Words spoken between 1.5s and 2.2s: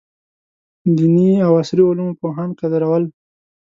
عصري علومو